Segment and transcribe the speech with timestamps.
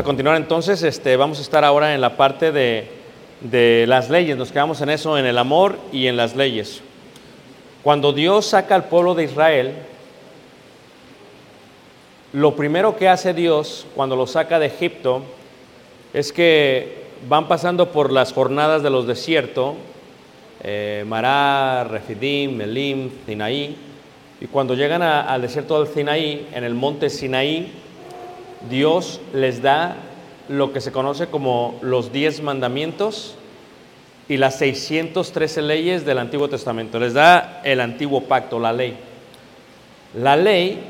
[0.00, 2.88] a continuar entonces, este, vamos a estar ahora en la parte de,
[3.42, 6.80] de las leyes, nos quedamos en eso, en el amor y en las leyes.
[7.82, 9.74] Cuando Dios saca al pueblo de Israel,
[12.32, 15.22] lo primero que hace Dios cuando lo saca de Egipto
[16.14, 19.74] es que van pasando por las jornadas de los desiertos,
[20.62, 23.76] eh, Mará, Refidim, Elim, Sinaí,
[24.40, 27.70] y cuando llegan al desierto del Sinaí, en el monte Sinaí,
[28.68, 29.96] Dios les da
[30.48, 33.36] lo que se conoce como los diez mandamientos
[34.28, 36.98] y las 613 leyes del Antiguo Testamento.
[36.98, 38.96] Les da el antiguo pacto, la ley.
[40.14, 40.80] La ley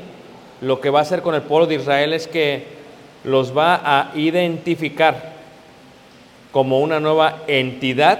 [0.61, 2.65] lo que va a hacer con el pueblo de Israel es que
[3.23, 5.33] los va a identificar
[6.51, 8.19] como una nueva entidad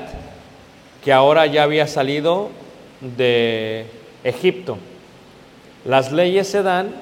[1.03, 2.50] que ahora ya había salido
[3.00, 3.85] de
[4.23, 4.78] Egipto.
[5.85, 6.94] Las leyes se dan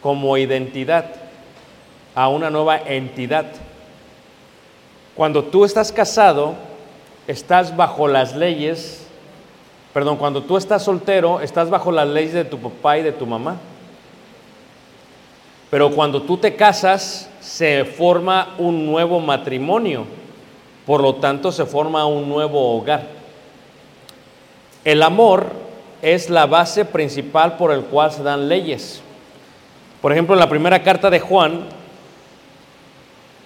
[0.00, 1.19] como identidad
[2.14, 3.46] a una nueva entidad.
[5.14, 6.54] Cuando tú estás casado,
[7.26, 9.06] estás bajo las leyes,
[9.92, 13.26] perdón, cuando tú estás soltero, estás bajo las leyes de tu papá y de tu
[13.26, 13.56] mamá.
[15.70, 20.04] Pero cuando tú te casas, se forma un nuevo matrimonio,
[20.86, 23.06] por lo tanto se forma un nuevo hogar.
[24.84, 25.52] El amor
[26.02, 29.02] es la base principal por el cual se dan leyes.
[30.00, 31.66] Por ejemplo, en la primera carta de Juan,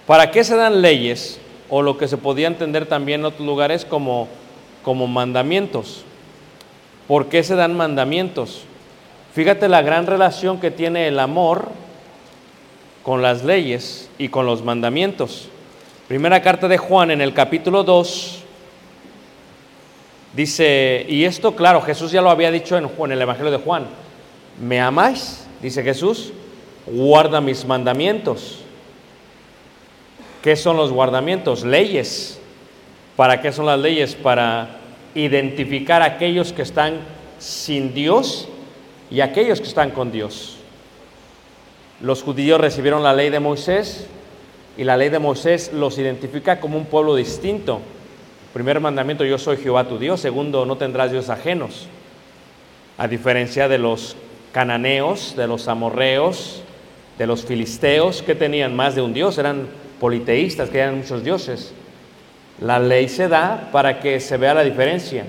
[0.07, 1.39] ¿para qué se dan leyes?
[1.69, 4.27] O lo que se podía entender también en otros lugares como,
[4.83, 6.03] como mandamientos.
[7.07, 8.63] ¿Por qué se dan mandamientos?
[9.33, 11.69] Fíjate la gran relación que tiene el amor
[13.03, 15.49] con las leyes y con los mandamientos.
[16.07, 18.43] Primera carta de Juan en el capítulo 2
[20.35, 23.85] dice, y esto claro, Jesús ya lo había dicho en, el Evangelio de Juan,
[24.59, 25.45] ¿me amáis?
[25.61, 26.31] Dice Jesús,
[26.87, 28.64] guarda mis mandamientos.
[30.45, 31.63] ¿Qué son los guardamientos?
[31.63, 32.39] Leyes.
[33.15, 34.13] ¿Para qué son las leyes?
[34.13, 34.77] Para
[35.15, 36.99] identificar a aquellos que están
[37.39, 38.47] sin Dios
[39.09, 40.57] y aquellos que están con Dios.
[41.99, 44.05] Los judíos recibieron la ley de Moisés
[44.77, 47.79] y la ley de Moisés los identifica como un pueblo distinto.
[48.53, 50.19] Primer mandamiento, yo soy Jehová tu Dios.
[50.19, 51.87] Segundo, no tendrás dios ajenos.
[52.99, 54.15] A diferencia de los
[54.51, 56.61] cananeos, de los amorreos,
[57.17, 61.73] de los filisteos que tenían más de un dios, eran politeístas, que eran muchos dioses.
[62.59, 65.25] La ley se da para que se vea la diferencia,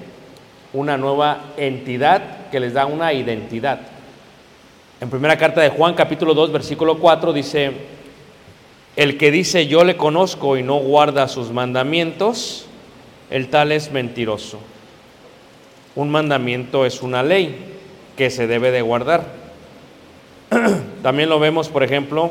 [0.73, 3.81] una nueva entidad que les da una identidad.
[5.01, 7.73] En primera carta de Juan, capítulo 2, versículo 4, dice,
[8.97, 12.67] el que dice yo le conozco y no guarda sus mandamientos,
[13.31, 14.59] el tal es mentiroso.
[15.95, 17.57] Un mandamiento es una ley
[18.17, 19.27] que se debe de guardar.
[21.03, 22.31] También lo vemos, por ejemplo,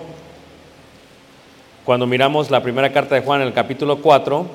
[1.85, 4.47] cuando miramos la primera carta de Juan en el capítulo 4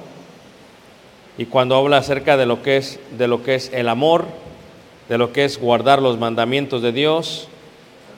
[1.39, 4.25] y cuando habla acerca de lo que es de lo que es el amor,
[5.09, 7.47] de lo que es guardar los mandamientos de Dios,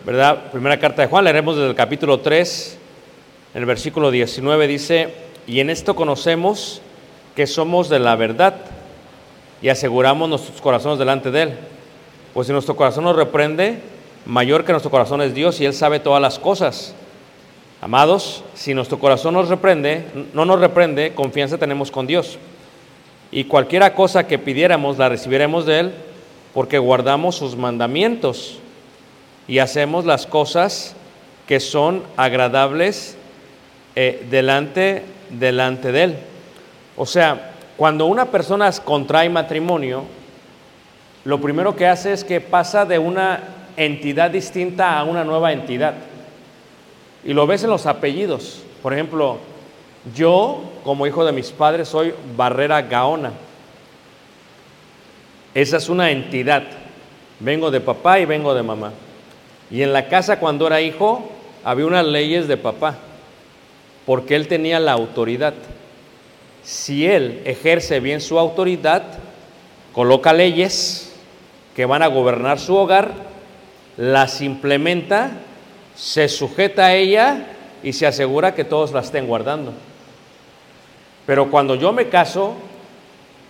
[0.06, 0.50] ¿verdad?
[0.50, 2.78] Primera carta de Juan, leeremos desde el capítulo 3,
[3.52, 5.12] en el versículo 19 dice,
[5.46, 6.80] "Y en esto conocemos
[7.36, 8.54] que somos de la verdad
[9.60, 11.52] y aseguramos nuestros corazones delante de él."
[12.32, 13.78] Pues si nuestro corazón nos reprende,
[14.24, 16.94] mayor que nuestro corazón es Dios y Él sabe todas las cosas.
[17.82, 22.38] Amados, si nuestro corazón nos reprende, no nos reprende, confianza tenemos con Dios.
[23.32, 25.92] Y cualquiera cosa que pidiéramos la recibiremos de Él,
[26.54, 28.60] porque guardamos sus mandamientos
[29.48, 30.94] y hacemos las cosas
[31.48, 33.16] que son agradables
[33.96, 36.16] eh, delante, delante de Él.
[36.96, 40.04] O sea, cuando una persona contrae matrimonio,
[41.24, 43.42] lo primero que hace es que pasa de una
[43.76, 45.94] entidad distinta a una nueva entidad.
[47.24, 48.62] Y lo ves en los apellidos.
[48.82, 49.38] Por ejemplo,
[50.14, 53.32] yo, como hijo de mis padres, soy Barrera Gaona.
[55.54, 56.64] Esa es una entidad.
[57.38, 58.92] Vengo de papá y vengo de mamá.
[59.70, 61.28] Y en la casa cuando era hijo
[61.64, 62.96] había unas leyes de papá,
[64.04, 65.54] porque él tenía la autoridad.
[66.62, 69.02] Si él ejerce bien su autoridad,
[69.92, 71.14] coloca leyes
[71.74, 73.12] que van a gobernar su hogar,
[73.96, 75.32] las implementa,
[76.02, 77.46] se sujeta a ella
[77.80, 79.72] y se asegura que todos la estén guardando.
[81.26, 82.54] Pero cuando yo me caso,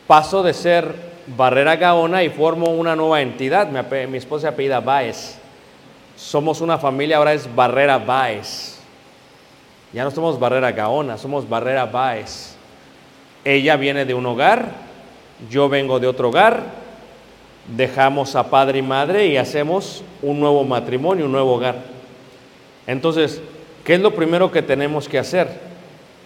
[0.06, 0.94] paso de ser
[1.28, 3.68] Barrera Gaona y formo una nueva entidad.
[3.68, 5.38] Mi, esposa se apellida Baez.
[6.14, 8.78] Somos una familia, ahora es Barrera Baez.
[9.94, 12.54] Ya no somos Barrera Gaona, somos Barrera Baez.
[13.46, 14.72] Ella viene de un hogar,
[15.48, 16.64] yo vengo de otro hogar,
[17.74, 21.91] dejamos a padre y madre y hacemos un nuevo matrimonio, un nuevo hogar.
[22.86, 23.40] Entonces,
[23.84, 25.48] ¿qué es lo primero que tenemos que hacer?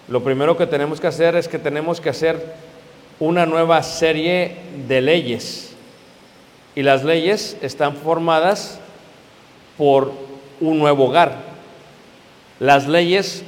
[0.08, 2.54] Lo primero que tenemos que hacer es que tenemos que hacer
[3.18, 4.56] una nueva serie
[4.86, 5.74] de leyes.
[6.74, 8.78] Y las leyes están formadas
[9.76, 10.12] por
[10.60, 11.36] un nuevo hogar.
[12.60, 13.42] Las leyes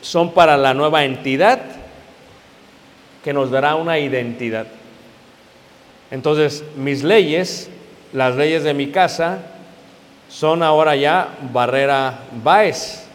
[0.00, 1.60] son para la nueva entidad
[3.24, 4.66] que nos dará una identidad.
[6.10, 7.68] Entonces, mis leyes,
[8.12, 9.38] las leyes de mi casa,
[10.28, 13.06] son ahora ya Barrera Baez.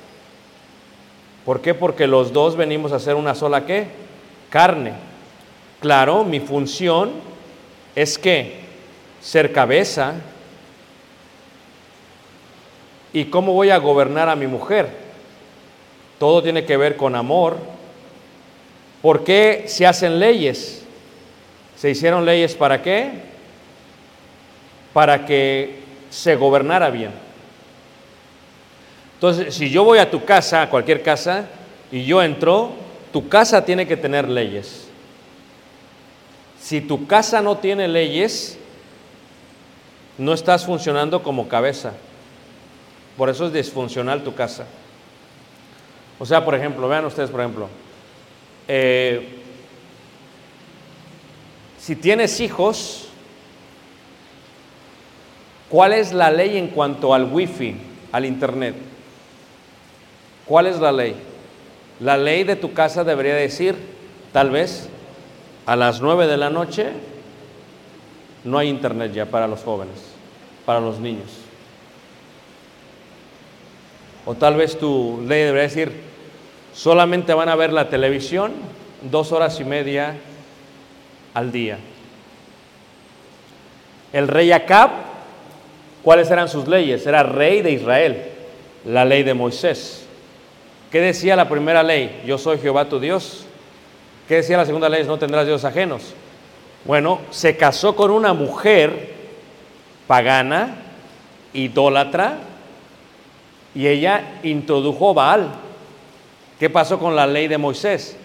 [1.46, 1.74] ¿Por qué?
[1.74, 3.88] Porque los dos venimos a hacer una sola qué?
[4.50, 4.94] Carne.
[5.80, 7.12] Claro, mi función
[7.96, 8.60] es que
[9.22, 10.14] ser cabeza.
[13.14, 14.90] ¿Y cómo voy a gobernar a mi mujer?
[16.20, 17.58] Todo tiene que ver con amor.
[19.02, 20.86] ¿Por qué se hacen leyes?
[21.76, 23.12] ¿Se hicieron leyes para qué?
[24.94, 25.81] Para que
[26.12, 27.12] se gobernara bien.
[29.16, 31.48] Entonces, si yo voy a tu casa, a cualquier casa,
[31.92, 32.74] y yo entro,
[33.12, 34.88] tu casa tiene que tener leyes.
[36.60, 38.58] Si tu casa no tiene leyes,
[40.18, 41.94] no estás funcionando como cabeza.
[43.18, 44.66] Por eso es disfuncional tu casa.
[46.20, 47.68] O sea, por ejemplo, vean ustedes, por ejemplo,
[48.68, 49.40] eh,
[51.80, 53.11] si tienes hijos,
[55.72, 57.76] ¿cuál es la ley en cuanto al wifi,
[58.12, 58.76] al internet?
[60.46, 61.16] ¿Cuál es la ley?
[62.02, 63.76] La ley de tu casa debería decir,
[64.34, 64.90] tal vez,
[65.66, 66.90] a las 9 de la noche
[68.44, 69.96] no hay internet ya para los jóvenes,
[70.66, 71.30] para los niños.
[74.26, 75.92] O tal vez tu ley debería decir,
[76.74, 78.52] solamente van a ver la televisión
[79.10, 80.16] dos horas y media
[81.34, 81.78] al día.
[84.14, 84.90] El rey Acab,
[86.04, 87.06] ¿cuáles eran sus leyes?
[87.06, 88.24] Era rey de Israel,
[88.86, 90.06] la ley de Moisés.
[90.92, 92.22] ¿Qué decía la primera ley?
[92.26, 93.46] Yo soy Jehová tu Dios.
[94.28, 95.04] ¿Qué decía la segunda ley?
[95.06, 96.14] No tendrás dioses ajenos.
[96.86, 99.14] Bueno, se casó con una mujer
[100.08, 100.78] pagana,
[101.54, 102.40] idólatra,
[103.74, 105.50] y ella introdujo Baal.
[106.60, 108.18] ¿Qué pasó con la ley de Moisés?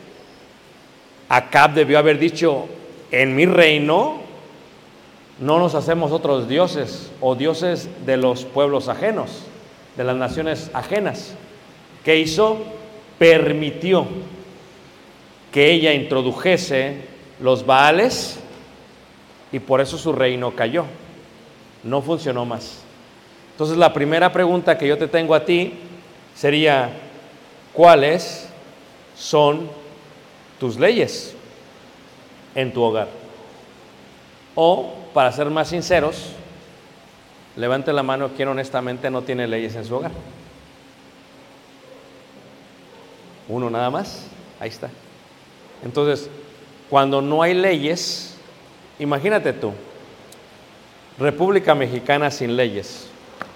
[1.29, 2.67] Acab debió haber dicho,
[3.11, 4.26] en mi reino
[5.39, 9.43] no nos hacemos otros dioses o dioses de los pueblos ajenos,
[9.97, 11.35] de las naciones ajenas.
[12.05, 12.59] ¿Qué hizo?
[13.19, 14.07] Permitió
[15.53, 17.03] que ella introdujese
[17.41, 18.39] los Baales
[19.53, 20.85] y por eso su reino cayó.
[21.83, 22.83] No funcionó más.
[23.53, 25.75] Entonces la primera pregunta que yo te tengo a ti
[26.35, 26.91] sería,
[27.73, 28.49] ¿cuáles
[29.17, 29.69] son
[30.61, 31.35] tus leyes
[32.55, 33.09] en tu hogar?
[34.55, 36.27] O, para ser más sinceros,
[37.57, 40.11] levante la mano quien honestamente no tiene leyes en su hogar.
[43.49, 44.27] Uno nada más.
[44.61, 44.91] Ahí está.
[45.83, 46.29] Entonces,
[46.91, 48.37] cuando no hay leyes,
[48.99, 49.73] imagínate tú,
[51.19, 53.09] República Mexicana sin leyes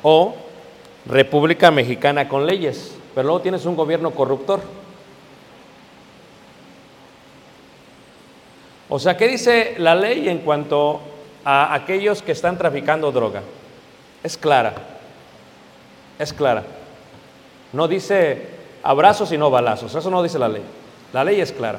[0.02, 0.34] o
[1.04, 4.62] República Mexicana con leyes, pero luego tienes un gobierno corruptor.
[8.88, 11.02] O sea, ¿qué dice la ley en cuanto
[11.44, 13.42] a aquellos que están traficando droga?
[14.22, 14.74] Es clara,
[16.18, 16.64] es clara.
[17.72, 18.48] No dice
[18.82, 20.62] abrazos y no balazos, eso no dice la ley.
[21.12, 21.78] La ley es clara,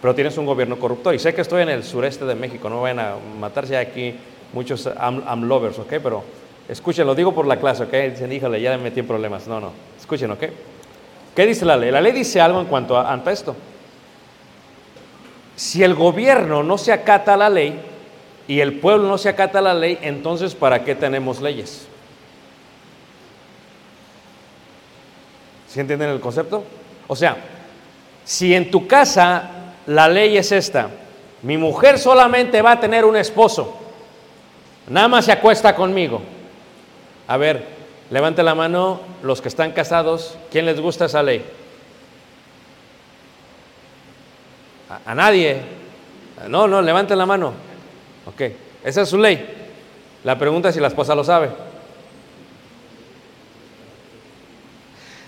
[0.00, 1.14] pero tienes un gobierno corruptor.
[1.14, 4.14] Y sé que estoy en el sureste de México, no vayan a matarse aquí
[4.52, 5.94] muchos am, am lovers, ¿ok?
[6.02, 6.24] Pero
[6.68, 7.92] escuchen, lo digo por la clase, ¿ok?
[8.10, 9.46] Dicen, híjole, ya me metí en problemas.
[9.46, 10.44] No, no, escuchen, ¿ok?
[11.34, 11.90] ¿Qué dice la ley?
[11.90, 13.54] La ley dice algo en cuanto a esto.
[15.56, 17.78] Si el gobierno no se acata a la ley
[18.50, 21.86] y el pueblo no se acata la ley, entonces ¿para qué tenemos leyes?
[25.68, 26.64] ¿Sí entienden el concepto?
[27.06, 27.36] O sea,
[28.24, 29.50] si en tu casa
[29.86, 30.88] la ley es esta,
[31.42, 33.72] mi mujer solamente va a tener un esposo,
[34.88, 36.20] nada más se acuesta conmigo.
[37.28, 37.64] A ver,
[38.10, 41.44] levante la mano los que están casados, ¿quién les gusta esa ley?
[44.88, 45.60] A, a nadie.
[46.48, 47.69] No, no, levanten la mano.
[48.84, 49.46] Esa es su ley.
[50.24, 51.50] La pregunta es si la esposa lo sabe.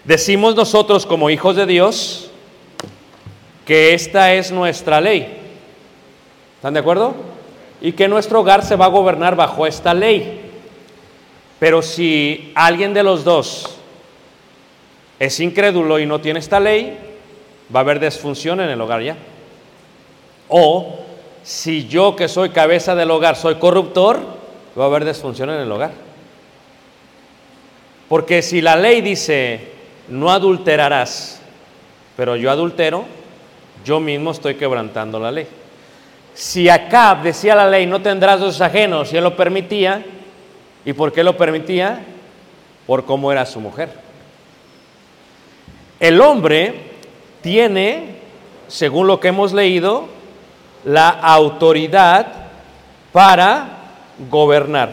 [0.04, 2.30] Decimos nosotros como hijos de Dios
[3.64, 5.38] que esta es nuestra ley.
[6.56, 7.14] ¿Están de acuerdo?
[7.80, 10.40] Y que nuestro hogar se va a gobernar bajo esta ley.
[11.58, 13.78] Pero si alguien de los dos
[15.18, 16.98] es incrédulo y no tiene esta ley,
[17.74, 19.16] va a haber desfunción en el hogar ya.
[20.48, 20.98] O
[21.42, 24.20] si yo que soy cabeza del hogar soy corruptor,
[24.78, 25.92] va a haber desfunción en el hogar.
[28.08, 29.72] Porque si la ley dice,
[30.08, 31.40] no adulterarás,
[32.16, 33.04] pero yo adultero,
[33.84, 35.46] yo mismo estoy quebrantando la ley.
[36.34, 40.04] Si Acab decía la ley, no tendrás dos ajenos, y él lo permitía,
[40.84, 42.04] ¿y por qué lo permitía?
[42.86, 43.90] Por cómo era su mujer.
[46.00, 46.74] El hombre
[47.40, 48.16] tiene,
[48.68, 50.08] según lo que hemos leído,
[50.84, 52.26] la autoridad
[53.12, 53.68] para
[54.30, 54.92] gobernar.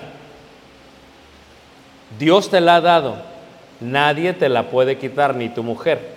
[2.18, 3.18] Dios te la ha dado,
[3.80, 6.16] nadie te la puede quitar, ni tu mujer.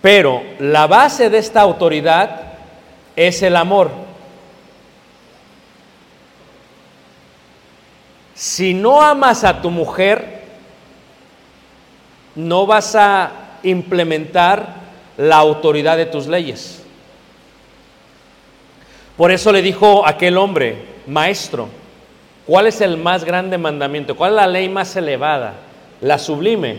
[0.00, 2.40] Pero la base de esta autoridad
[3.16, 3.90] es el amor.
[8.34, 10.40] Si no amas a tu mujer,
[12.34, 13.30] no vas a
[13.62, 14.80] implementar
[15.18, 16.79] la autoridad de tus leyes.
[19.20, 21.68] Por eso le dijo aquel hombre, maestro,
[22.46, 24.16] ¿cuál es el más grande mandamiento?
[24.16, 25.56] ¿Cuál es la ley más elevada?
[26.00, 26.76] La sublime.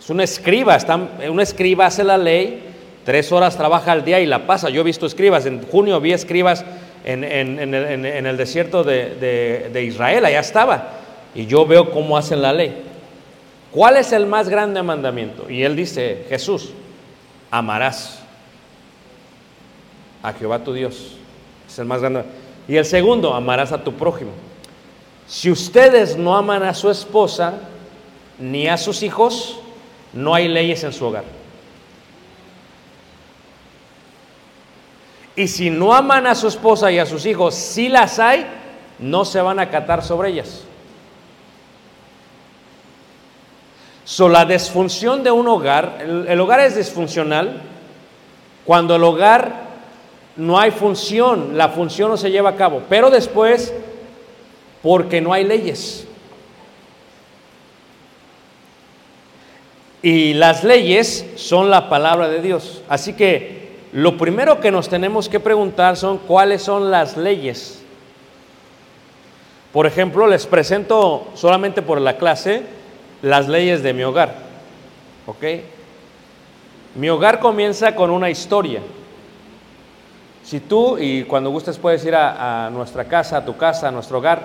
[0.00, 2.62] Es un escriba, está, un escriba hace la ley,
[3.04, 4.70] tres horas trabaja al día y la pasa.
[4.70, 6.64] Yo he visto escribas, en junio vi escribas
[7.04, 10.92] en, en- en el- desierto de, de- de Israel, allá estaba.
[11.34, 12.74] Y yo veo cómo hacen la ley.
[13.70, 15.50] ¿Cuál es el más grande mandamiento?
[15.50, 16.70] Y él dice, Jesús,
[17.50, 18.20] amarás
[20.22, 21.15] a Jehová tu Dios.
[21.78, 22.24] El más grande.
[22.68, 24.32] Y el segundo, amarás a tu prójimo.
[25.26, 27.54] Si ustedes no aman a su esposa
[28.38, 29.58] ni a sus hijos,
[30.12, 31.24] no hay leyes en su hogar.
[35.34, 38.46] Y si no aman a su esposa y a sus hijos, si las hay,
[38.98, 40.62] no se van a acatar sobre ellas.
[44.04, 47.60] So, la disfunción de un hogar, el, el hogar es disfuncional
[48.64, 49.65] cuando el hogar
[50.36, 53.72] no hay función, la función no se lleva a cabo, pero después
[54.82, 56.06] porque no hay leyes.
[60.02, 62.82] Y las leyes son la palabra de Dios.
[62.88, 67.82] Así que lo primero que nos tenemos que preguntar son cuáles son las leyes.
[69.72, 72.62] Por ejemplo, les presento solamente por la clase
[73.22, 74.36] las leyes de mi hogar.
[75.26, 75.44] ¿Ok?
[76.94, 78.80] Mi hogar comienza con una historia.
[80.46, 84.18] Si tú, y cuando gustes puedes ir a, nuestra casa, a tu casa, a nuestro
[84.18, 84.44] hogar,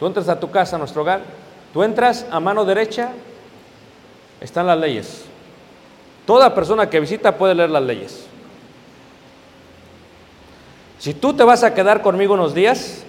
[0.00, 1.20] tú entras a tu casa, a nuestro hogar,
[1.72, 3.12] tú entras a mano derecha,
[4.40, 5.26] están las leyes.
[6.26, 8.26] Toda persona que visita puede leer las leyes.
[10.98, 13.04] Si tú te vas a quedar conmigo unos días,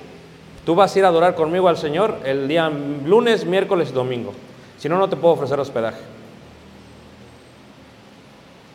[0.67, 4.33] tú vas a ir a adorar conmigo al Señor el día lunes, miércoles y domingo.
[4.77, 6.01] Si no, no te puedo ofrecer hospedaje.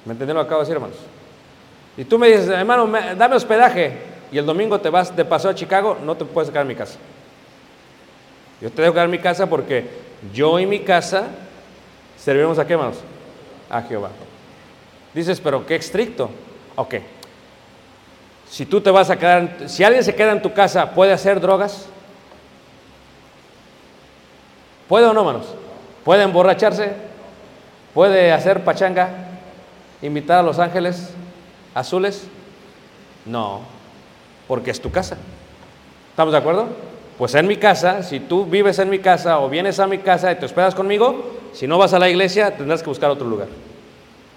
[0.07, 1.14] ¿Me entendieron lo que acabo de decir, hermanos?
[1.97, 3.93] Y tú me dices, hermano, me- dame hospedaje,
[4.33, 6.75] y el domingo te vas de paseo a Chicago, no te puedes quedar en mi
[6.75, 6.99] casa.
[8.61, 9.87] Yo te dejo quedar en mi casa porque
[10.33, 11.25] yo y mi casa
[12.19, 12.97] servimos a qué, hermanos?
[13.71, 14.11] A Jehová.
[15.13, 16.31] Dices, pero qué estricto.
[16.77, 16.95] Ok.
[18.49, 21.41] Si tú te vas a quedar, si alguien se queda en tu casa, ¿puede hacer
[21.41, 21.87] drogas?
[24.89, 25.47] ¿Puede o no, manos?
[26.05, 26.93] ¿Puede emborracharse?
[27.95, 29.11] ¿Puede hacer pachanga?
[30.03, 31.15] ¿Invitar a los ángeles
[31.75, 32.27] azules?
[33.27, 33.61] No,
[34.49, 35.17] porque es tu casa.
[36.11, 36.69] ¿Estamos de acuerdo?
[37.19, 40.33] Pues en mi casa, si tú vives en mi casa o vienes a mi casa
[40.33, 43.49] y te hospedas conmigo, si no vas a la iglesia, tendrás que buscar otro lugar.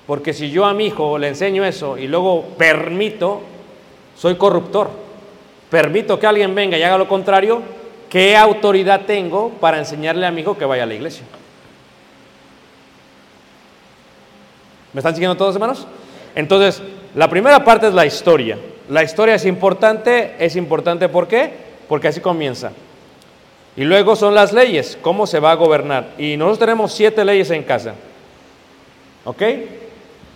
[0.05, 3.41] Porque si yo a mi hijo le enseño eso y luego permito,
[4.15, 4.89] soy corruptor,
[5.69, 7.61] permito que alguien venga y haga lo contrario,
[8.09, 11.25] ¿qué autoridad tengo para enseñarle a mi hijo que vaya a la iglesia?
[14.93, 15.85] ¿Me están siguiendo todos, hermanos?
[16.35, 16.81] Entonces,
[17.15, 18.57] la primera parte es la historia.
[18.89, 21.51] La historia es importante, es importante ¿por qué?
[21.87, 22.71] Porque así comienza.
[23.75, 26.13] Y luego son las leyes, cómo se va a gobernar.
[26.17, 27.93] Y nosotros tenemos siete leyes en casa.
[29.23, 29.41] ¿Ok?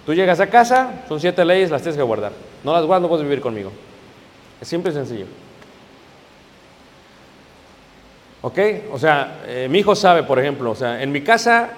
[0.05, 2.31] Tú llegas a casa, son siete leyes, las tienes que guardar.
[2.63, 3.71] No las guardas, no puedes vivir conmigo.
[4.59, 5.25] Es simple y sencillo.
[8.41, 8.59] ¿Ok?
[8.91, 11.69] O sea, eh, mi hijo sabe, por ejemplo, o sea, en mi casa,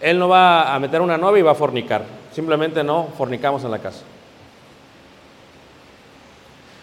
[0.00, 2.02] él no va a meter una novia y va a fornicar.
[2.38, 4.02] Simplemente no fornicamos en la casa.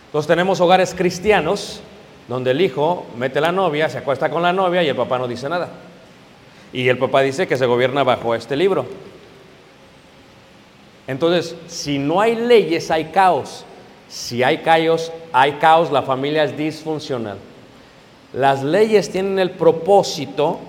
[0.08, 1.80] Entonces tenemos hogares cristianos
[2.28, 5.30] donde el hijo mete la novia, se acuesta con la novia y el papá no
[5.30, 5.70] dice nada.
[6.74, 8.86] Y el papá dice que se gobierna bajo este libro.
[11.08, 13.64] Entonces, si no hay leyes, hay caos.
[14.10, 17.38] Si hay caos, hay caos, la familia es disfuncional.
[18.34, 20.60] Las leyes tienen el propósito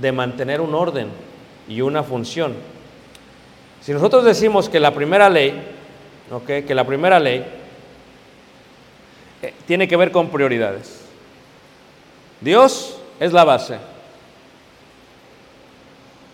[0.00, 1.08] de mantener un orden
[1.68, 2.71] y una función.
[3.82, 5.60] Si nosotros decimos que la primera ley,
[6.46, 7.44] que la primera ley
[9.42, 11.00] eh, tiene que ver con prioridades.
[12.40, 13.78] Dios es la base.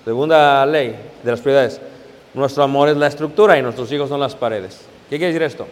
[0.04, 1.80] Segunda ley de las prioridades.
[2.34, 4.86] Nuestro amor es la estructura y nuestros hijos son las paredes.
[5.08, 5.66] ¿Qué quiere decir esto?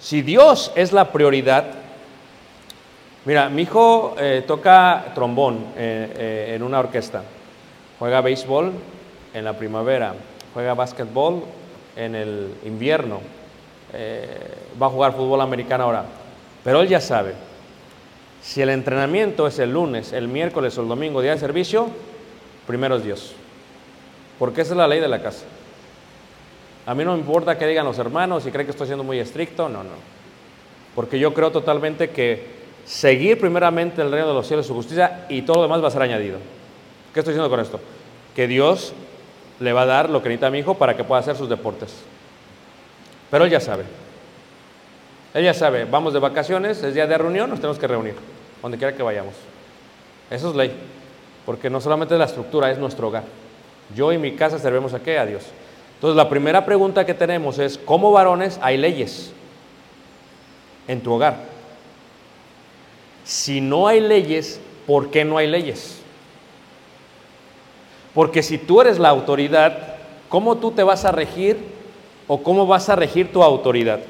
[0.00, 1.66] Si Dios es la prioridad,
[3.26, 7.22] mira, mi hijo eh, toca trombón eh, en una orquesta,
[7.98, 8.72] juega béisbol
[9.34, 10.14] en la primavera,
[10.54, 11.42] juega básquetbol
[11.96, 13.20] en el invierno,
[14.80, 16.04] va a jugar fútbol americano ahora,
[16.64, 17.34] pero él ya sabe,
[18.40, 21.88] si el entrenamiento es el lunes, el miércoles o el domingo, día de servicio,
[22.66, 23.34] primero es Dios.
[24.38, 25.44] Porque esa es la ley de la casa.
[26.86, 29.20] A mí no me importa que digan los hermanos si creen que estoy siendo muy
[29.20, 29.90] estricto, no, no.
[30.96, 35.42] Porque yo creo totalmente que seguir primeramente el reino de los cielos su justicia y
[35.42, 36.38] todo lo demás va a ser añadido.
[37.14, 37.78] ¿Qué estoy diciendo con esto?
[38.34, 38.92] Que Dios
[39.62, 41.48] le va a dar lo que necesita a mi hijo para que pueda hacer sus
[41.48, 41.94] deportes.
[43.30, 43.84] Pero él ya sabe.
[45.34, 48.14] Él ya sabe, vamos de vacaciones, es día de reunión, nos tenemos que reunir,
[48.60, 49.34] donde quiera que vayamos.
[50.30, 50.72] Eso es ley,
[51.46, 53.24] porque no solamente la estructura, es nuestro hogar.
[53.94, 55.18] Yo y mi casa servemos a qué?
[55.18, 55.44] A Dios.
[55.94, 59.32] Entonces la primera pregunta que tenemos es, ¿cómo varones hay leyes
[60.88, 61.36] en tu hogar?
[63.24, 66.01] Si no hay leyes, ¿por qué no hay leyes?
[68.14, 69.96] Porque si tú eres la autoridad,
[70.28, 71.58] ¿cómo tú te vas a regir
[72.28, 74.00] o cómo vas a regir tu autoridad?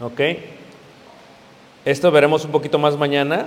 [0.00, 0.20] ¿Ok?
[1.84, 3.46] Esto veremos un poquito más mañana.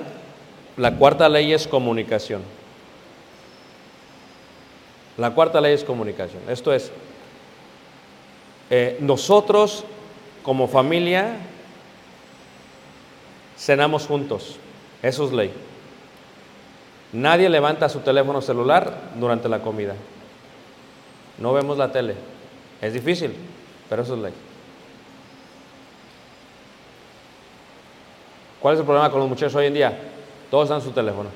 [0.78, 2.42] La cuarta ley es comunicación.
[5.18, 6.44] La cuarta ley es comunicación.
[6.48, 6.92] Esto es,
[8.70, 9.84] eh, nosotros
[10.44, 11.38] como familia
[13.58, 14.58] cenamos juntos.
[15.02, 15.52] Eso es ley.
[17.14, 19.96] Nadie levanta su teléfono celular durante la comida.
[21.38, 22.16] No vemos la tele.
[22.82, 23.34] Es difícil,
[23.90, 24.34] pero eso es ley.
[28.60, 29.98] ¿Cuál es el problema con los muchachos hoy en día?
[30.52, 31.30] Todos dan su teléfono.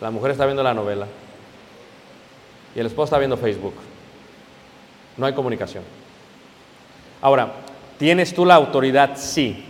[0.00, 1.06] La mujer está viendo la novela
[2.74, 3.74] y el esposo está viendo Facebook.
[5.16, 5.84] No hay comunicación.
[7.20, 7.52] Ahora,
[7.98, 9.16] ¿tienes tú la autoridad?
[9.16, 9.64] Sí,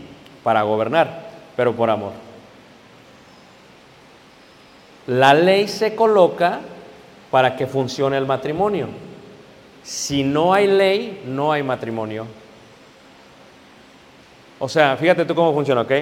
[0.44, 2.29] para gobernar, pero por amor.
[5.10, 6.60] La ley se coloca
[7.32, 8.86] para que funcione el matrimonio.
[9.82, 12.28] Si no hay ley, no hay matrimonio.
[14.60, 15.92] O sea, fíjate tú cómo funciona, ¿ok?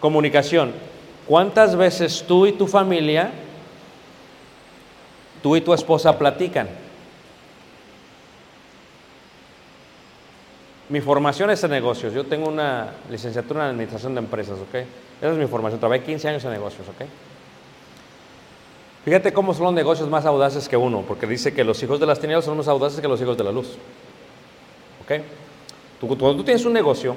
[0.00, 0.72] Comunicación.
[1.26, 3.30] ¿Cuántas veces tú y tu familia,
[5.42, 6.66] tú y tu esposa platican?
[10.88, 12.14] Mi formación es en negocios.
[12.14, 14.76] Yo tengo una licenciatura en administración de empresas, ¿ok?
[15.20, 15.78] Esa es mi formación.
[15.78, 17.06] Trabajé 15 años en negocios, ¿ok?
[19.06, 22.06] Fíjate cómo son los negocios más audaces que uno, porque dice que los hijos de
[22.06, 23.76] las tinieblas son más audaces que los hijos de la luz.
[25.04, 25.22] ¿Ok?
[26.00, 27.14] Tú, cuando tú tienes un negocio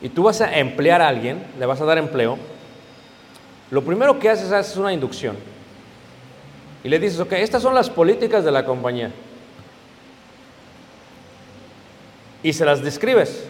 [0.00, 2.38] y tú vas a emplear a alguien, le vas a dar empleo,
[3.72, 5.36] lo primero que haces es una inducción.
[6.84, 9.10] y le dices, ok, estas son las políticas de la compañía.
[12.44, 13.48] Y se las describes.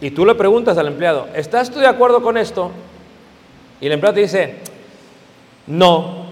[0.00, 2.70] Y tú le preguntas al empleado, ¿estás tú de acuerdo con esto?
[3.80, 4.71] Y el empleado te dice,
[5.66, 6.26] no.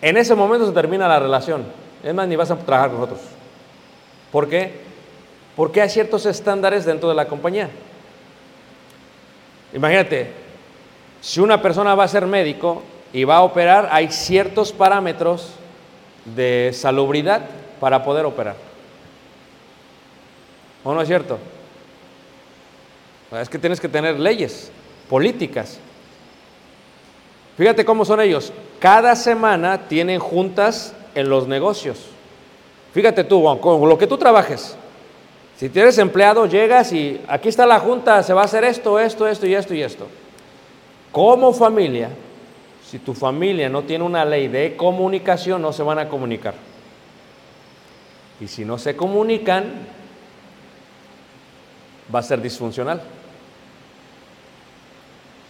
[0.00, 1.64] En ese momento se termina la relación.
[2.02, 3.20] Es más, ni vas a trabajar con nosotros.
[4.30, 4.72] ¿Por qué?
[5.56, 7.70] Porque hay ciertos estándares dentro de la compañía.
[9.72, 10.32] Imagínate,
[11.20, 15.52] si una persona va a ser médico y va a operar, hay ciertos parámetros
[16.24, 17.42] de salubridad
[17.80, 18.56] para poder operar.
[20.82, 21.38] ¿O no es cierto?
[23.32, 24.70] Es que tienes que tener leyes,
[25.08, 25.78] políticas.
[27.56, 28.52] Fíjate cómo son ellos.
[28.80, 31.98] Cada semana tienen juntas en los negocios.
[32.92, 34.76] Fíjate tú, con lo que tú trabajes.
[35.56, 39.26] Si tienes empleado, llegas y aquí está la junta, se va a hacer esto, esto,
[39.28, 40.08] esto y esto y esto.
[41.12, 42.10] Como familia,
[42.84, 46.54] si tu familia no tiene una ley de comunicación, no se van a comunicar.
[48.40, 49.64] Y si no se comunican,
[52.12, 53.00] va a ser disfuncional.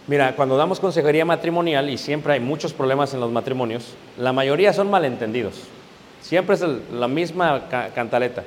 [0.07, 4.71] Mira, cuando damos consejería matrimonial, y siempre hay muchos problemas en los matrimonios, la mayoría
[4.71, 5.55] son malentendidos.
[6.21, 6.63] Siempre es
[6.93, 8.43] la misma ca- cantaleta.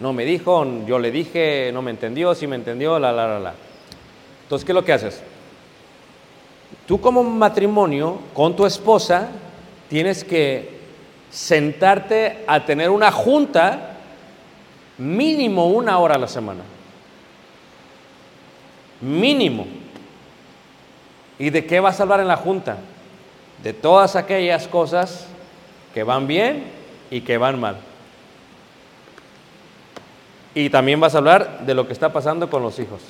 [0.00, 3.40] No me dijo, yo le dije, no me entendió, sí me entendió, la, la, la,
[3.40, 3.54] la.
[4.44, 5.22] Entonces, ¿qué es lo que haces?
[6.86, 9.28] Tú como matrimonio, con tu esposa,
[9.88, 10.78] tienes que
[11.30, 13.96] sentarte a tener una junta
[14.98, 16.62] mínimo una hora a la semana.
[19.00, 19.66] Mínimo.
[21.38, 22.76] ¿Y de qué vas a hablar en la junta?
[23.62, 25.26] De todas aquellas cosas
[25.92, 26.64] que van bien
[27.10, 27.76] y que van mal.
[30.54, 33.00] Y también vas a hablar de lo que está pasando con los hijos.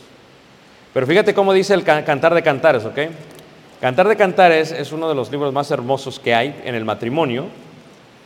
[0.94, 2.98] Pero fíjate cómo dice el ca- Cantar de Cantares, ¿ok?
[3.80, 7.46] Cantar de Cantares es uno de los libros más hermosos que hay en el matrimonio.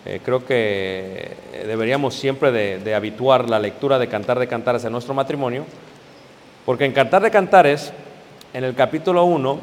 [0.04, 1.32] Eh, creo que
[1.66, 5.64] deberíamos siempre de, de habituar la lectura de Cantar de Cantares en nuestro matrimonio,
[6.64, 7.92] porque en Cantar de Cantares,
[8.54, 9.58] en el capítulo 1,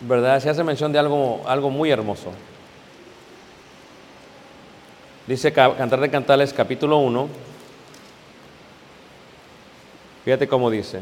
[0.00, 0.40] ¿verdad?
[0.40, 2.32] Se hace mención de algo, algo muy hermoso.
[5.26, 7.28] Dice Ca- Cantar de Cantares, capítulo 1.
[10.24, 11.00] Fíjate cómo dice.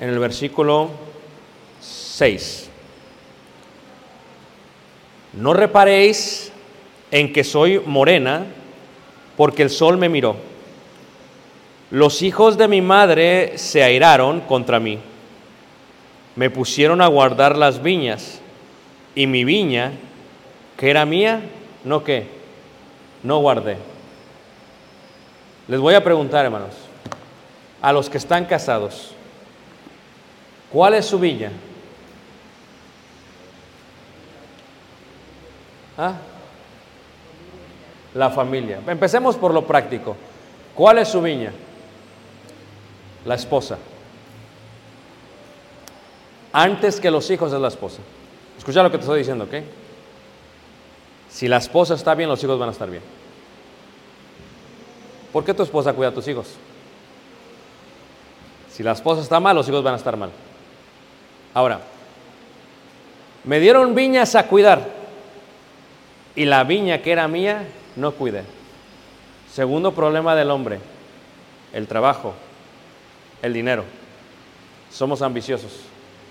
[0.00, 0.90] En el versículo
[1.80, 2.68] 6.
[5.34, 6.52] No reparéis
[7.10, 8.46] en que soy morena,
[9.36, 10.36] porque el sol me miró.
[11.90, 14.98] Los hijos de mi madre se airaron contra mí.
[16.38, 18.38] Me pusieron a guardar las viñas,
[19.16, 19.90] y mi viña,
[20.76, 21.42] que era mía,
[21.82, 22.28] no qué,
[23.24, 23.76] no guardé.
[25.66, 26.76] Les voy a preguntar, hermanos,
[27.82, 29.14] a los que están casados,
[30.70, 31.50] ¿cuál es su viña?
[35.98, 36.14] ¿Ah?
[38.14, 38.78] La familia.
[38.86, 40.16] Empecemos por lo práctico.
[40.76, 41.52] ¿Cuál es su viña?
[43.24, 43.76] La esposa.
[46.58, 47.98] Antes que los hijos es la esposa.
[48.58, 49.62] Escucha lo que te estoy diciendo, ¿ok?
[51.30, 53.04] Si la esposa está bien, los hijos van a estar bien.
[55.32, 56.56] ¿Por qué tu esposa cuida a tus hijos?
[58.72, 60.30] Si la esposa está mal, los hijos van a estar mal.
[61.54, 61.78] Ahora,
[63.44, 64.84] me dieron viñas a cuidar
[66.34, 68.42] y la viña que era mía no cuidé.
[69.52, 70.80] Segundo problema del hombre,
[71.72, 72.34] el trabajo,
[73.42, 73.84] el dinero.
[74.90, 75.82] Somos ambiciosos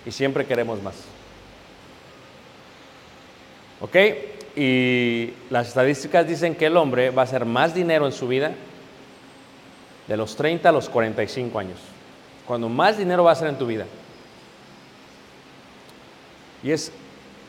[0.07, 0.95] y siempre queremos más.
[3.81, 3.95] ¿Ok?
[4.55, 8.53] Y las estadísticas dicen que el hombre va a hacer más dinero en su vida
[10.07, 11.79] de los 30 a los 45 años.
[12.47, 13.85] Cuando más dinero va a hacer en tu vida.
[16.63, 16.93] Y es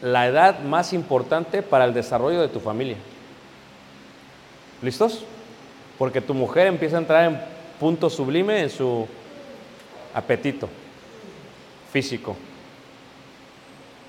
[0.03, 2.97] la edad más importante para el desarrollo de tu familia.
[4.83, 5.25] ¿Listos?
[5.97, 7.41] Porque tu mujer empieza a entrar en
[7.79, 9.07] punto sublime en su
[10.13, 10.69] apetito
[11.93, 12.37] físico.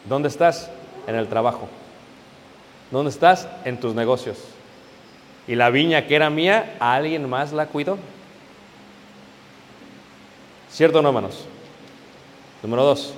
[0.06, 0.70] ¿Dónde estás?
[1.08, 1.68] En el trabajo.
[2.92, 3.48] ¿Dónde estás?
[3.66, 4.38] En tus negocios.
[5.48, 7.98] Y la viña que era mía, alguien más la cuidó.
[10.70, 11.46] ¿Cierto o no, hermanos?
[12.62, 13.14] Número dos.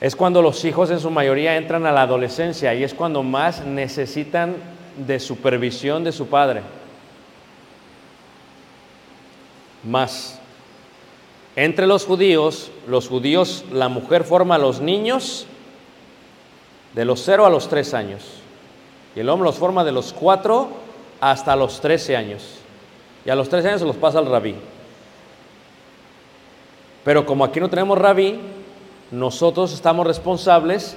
[0.00, 3.64] Es cuando los hijos en su mayoría entran a la adolescencia y es cuando más
[3.64, 4.56] necesitan
[4.96, 6.62] de supervisión de su padre.
[9.84, 10.37] Más.
[11.58, 15.44] Entre los judíos, los judíos, la mujer forma a los niños
[16.94, 18.22] de los 0 a los 3 años.
[19.16, 20.68] Y el hombre los forma de los 4
[21.20, 22.44] hasta los 13 años.
[23.24, 24.54] Y a los 13 años se los pasa al rabí.
[27.04, 28.38] Pero como aquí no tenemos rabí,
[29.10, 30.96] nosotros estamos responsables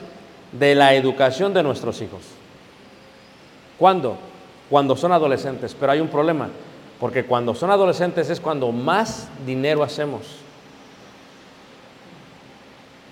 [0.52, 2.22] de la educación de nuestros hijos.
[3.80, 4.16] ¿Cuándo?
[4.70, 5.76] Cuando son adolescentes.
[5.80, 6.50] Pero hay un problema,
[7.00, 10.41] porque cuando son adolescentes es cuando más dinero hacemos.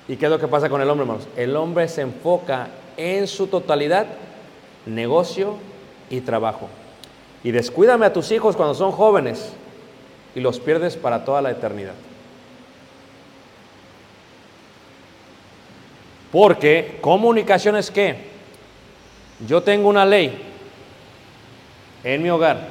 [0.10, 1.28] ¿Y qué es lo que pasa con el hombre, hermanos?
[1.38, 4.08] El hombre se enfoca en su totalidad,
[4.88, 5.56] negocio
[6.10, 6.68] y trabajo.
[7.44, 9.54] Y descuídame a tus hijos cuando son jóvenes
[10.34, 11.94] y los pierdes para toda la eternidad.
[16.32, 18.16] Porque comunicación es que
[19.48, 20.42] yo tengo una ley
[22.04, 22.68] en mi hogar.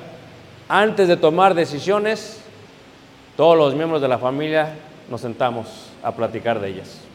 [0.68, 2.40] Antes de tomar decisiones,
[3.36, 4.74] todos los miembros de la familia
[5.08, 7.07] nos sentamos a platicar de ellas.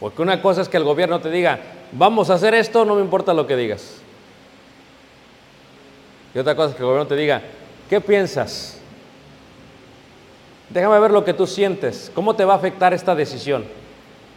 [0.00, 1.58] Porque una cosa es que el gobierno te diga,
[1.92, 4.00] vamos a hacer esto, no me importa lo que digas.
[6.34, 7.42] Y otra cosa es que el gobierno te diga,
[7.90, 8.78] ¿qué piensas?
[10.70, 13.64] Déjame ver lo que tú sientes, cómo te va a afectar esta decisión.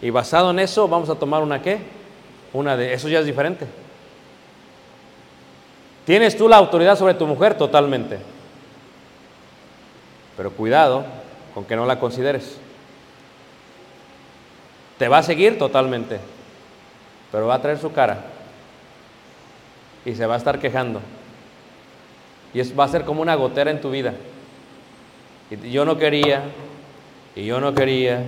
[0.02, 1.80] Y basado en eso vamos a tomar una qué?
[2.54, 3.68] Una de eso ya es diferente.
[6.06, 8.20] Tienes tú la autoridad sobre tu mujer totalmente.
[10.36, 11.06] Pero cuidado
[11.54, 12.58] con que no la consideres.
[15.02, 16.20] Te va a seguir totalmente,
[17.32, 18.20] pero va a traer su cara
[20.06, 21.02] y se va a estar quejando.
[22.54, 24.14] Y es, va a ser como una gotera en tu vida.
[25.50, 26.44] Y yo no quería,
[27.36, 28.22] y yo no quería,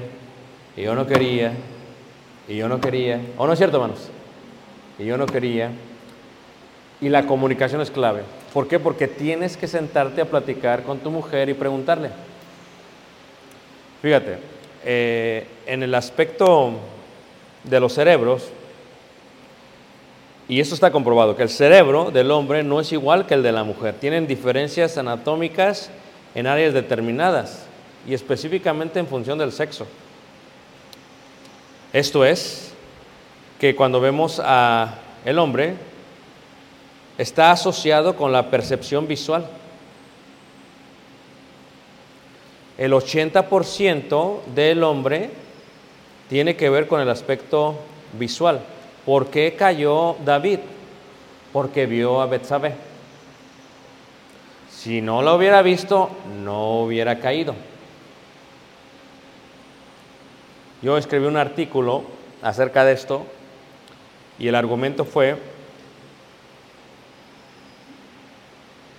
[0.76, 1.54] y yo no quería,
[2.48, 3.22] y yo no quería.
[3.38, 4.10] ¿O no es cierto, hermanos?
[4.98, 5.70] Y yo no quería.
[7.00, 8.24] Y la comunicación es clave.
[8.52, 8.80] ¿Por qué?
[8.80, 12.10] Porque tienes que sentarte a platicar con tu mujer y preguntarle.
[14.02, 14.53] Fíjate,
[14.86, 16.74] eh, en el aspecto
[17.64, 18.50] de los cerebros,
[20.48, 23.52] y eso está comprobado, que el cerebro del hombre no es igual que el de
[23.52, 23.96] la mujer.
[23.96, 25.90] Tienen diferencias anatómicas
[26.36, 27.66] en áreas determinadas
[28.08, 29.88] y específicamente en función del sexo.
[31.94, 32.74] Esto es
[33.60, 35.76] que cuando vemos a el hombre
[37.18, 39.46] está asociado con la percepción visual.
[42.78, 45.30] El 80% del hombre
[46.30, 47.76] tiene que ver con el aspecto
[48.18, 48.62] visual.
[49.06, 50.60] ¿Por qué cayó David?
[51.52, 52.74] Porque vio a Betsabé.
[54.72, 56.10] Si no lo hubiera visto,
[56.44, 57.54] no hubiera caído.
[60.82, 62.04] Yo escribí un artículo
[62.42, 63.26] acerca de esto
[64.38, 65.38] y el argumento fue,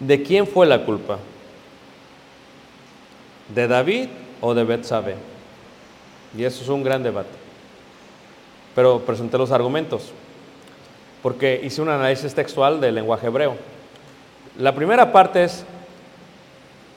[0.00, 1.18] ¿de quién fue la culpa?
[3.48, 4.08] ¿De David
[4.40, 5.16] o de Betsabé?
[6.36, 7.30] Y eso es un gran debate.
[8.74, 10.12] Pero presenté los argumentos,
[11.22, 13.56] porque hice un análisis textual del lenguaje hebreo.
[14.58, 15.64] La primera parte es,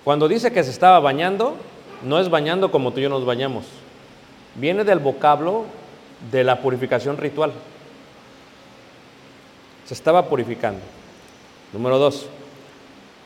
[0.04, 1.56] cuando dice que se estaba bañando,
[2.04, 3.66] no es bañando como tú y yo nos bañamos.
[4.56, 5.66] Viene del vocablo
[6.32, 7.52] de la purificación ritual.
[9.86, 10.82] Se estaba purificando.
[11.74, 12.28] Número dos,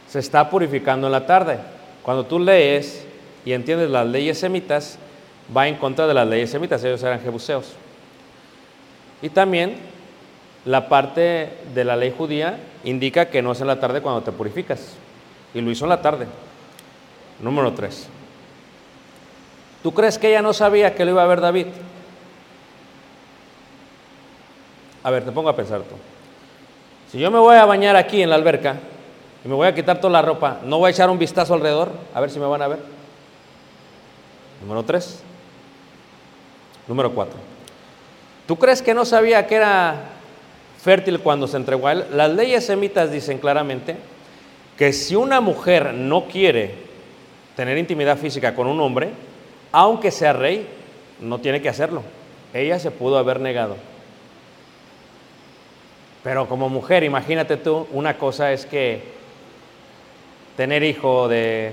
[0.09, 1.57] se está purificando en la tarde.
[2.03, 3.05] Cuando tú lees
[3.45, 4.97] y entiendes las leyes semitas,
[5.55, 7.73] va en contra de las leyes semitas, ellos eran jebuseos.
[9.21, 9.75] Y también
[10.65, 14.31] la parte de la ley judía indica que no es en la tarde cuando te
[14.31, 14.93] purificas.
[15.53, 16.27] Y lo hizo en la tarde.
[17.41, 18.07] Número 3.
[19.83, 21.67] ¿Tú crees que ella no sabía que lo iba a ver David?
[25.03, 25.95] A ver, te pongo a pensar tú.
[27.11, 28.77] Si yo me voy a bañar aquí en la alberca
[29.43, 31.91] y me voy a quitar toda la ropa, ¿no voy a echar un vistazo alrededor
[32.13, 33.00] a ver si me van a ver?
[34.61, 35.19] Número 3.
[36.87, 37.35] Número 4.
[38.47, 39.95] ¿Tú crees que no sabía que era
[40.81, 42.05] fértil cuando se entregó a él?
[42.13, 43.95] Las leyes semitas dicen claramente
[44.77, 46.75] que si una mujer no quiere
[47.55, 49.09] tener intimidad física con un hombre,
[49.71, 50.67] aunque sea rey,
[51.19, 52.03] no tiene que hacerlo.
[52.53, 53.77] Ella se pudo haber negado.
[56.23, 59.01] Pero como mujer, imagínate tú, una cosa es que
[60.55, 61.71] tener hijo de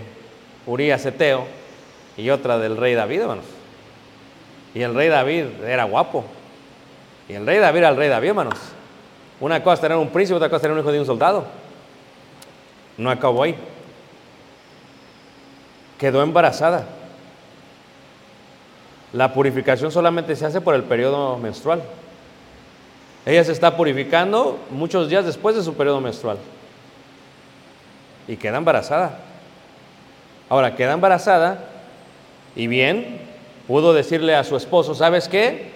[0.67, 1.58] Urías Eteo
[2.19, 3.45] y otra del rey David, hermanos.
[4.75, 6.25] Y el rey David era guapo.
[7.29, 8.59] Y el rey David era el rey David, hermanos.
[9.41, 11.45] Una cosa tener un príncipe, otra cosa tener un hijo de un soldado.
[12.97, 13.57] No acabó ahí.
[15.97, 16.87] Quedó embarazada.
[19.13, 21.83] La purificación solamente se hace por el periodo menstrual.
[23.25, 26.39] Ella se está purificando muchos días después de su periodo menstrual.
[28.27, 29.21] Y queda embarazada.
[30.49, 31.68] Ahora, queda embarazada
[32.59, 33.21] y bien,
[33.69, 35.71] pudo decirle a su esposo, ¿sabes qué?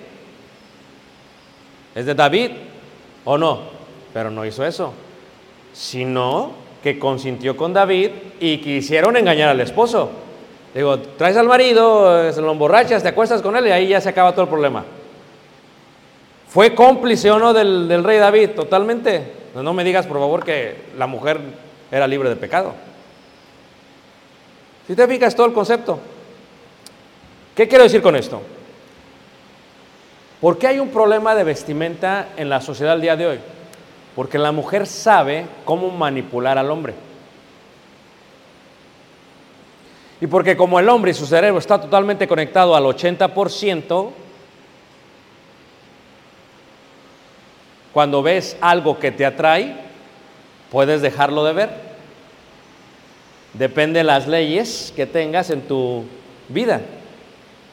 [1.94, 2.50] ¿Es de David
[3.24, 3.60] o no?
[4.12, 4.92] Pero no hizo eso,
[5.72, 6.50] sino
[6.82, 10.10] que consintió con David y quisieron engañar al esposo.
[10.74, 14.00] Digo, traes al marido, eh, se lo emborrachas, te acuestas con él y ahí ya
[14.00, 14.84] se acaba todo el problema.
[16.48, 18.50] ¿Fue cómplice o no del, rey David?
[18.56, 19.22] Totalmente.
[19.54, 21.38] No, no me digas, por favor, que la mujer
[21.92, 22.74] era libre de pecado.
[24.88, 26.00] Si te fijas todo el concepto.
[27.54, 28.40] ¿Qué quiero decir con esto?
[30.40, 33.38] ¿Por qué hay un problema de vestimenta en la sociedad al día de hoy?
[34.16, 36.94] Porque la mujer sabe cómo manipular al hombre.
[40.20, 44.10] Y porque como el hombre y su cerebro está totalmente conectado al 80%,
[47.92, 49.76] cuando ves algo que te atrae,
[50.70, 51.70] puedes dejarlo de ver.
[53.52, 56.04] Depende de las leyes que tengas en tu
[56.48, 56.80] vida.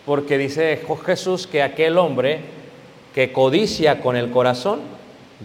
[0.10, 2.40] Porque dice Jesús que aquel hombre
[3.14, 4.80] que codicia con el corazón,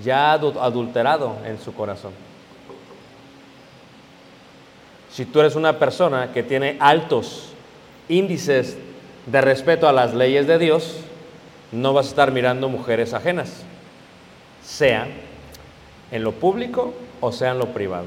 [0.03, 2.13] ya ha adulterado en su corazón.
[5.13, 7.51] Si tú eres una persona que tiene altos
[8.09, 8.79] índices
[9.27, 10.97] de respeto a las leyes de Dios,
[11.71, 13.65] no vas a estar mirando mujeres ajenas,
[14.65, 15.09] sea
[16.11, 18.07] en lo público o sea en lo privado.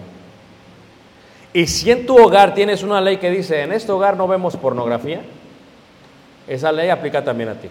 [1.53, 4.57] Y si en tu hogar tienes una ley que dice, en este hogar no vemos
[4.57, 5.21] pornografía,
[6.47, 7.69] esa ley aplica también a ti.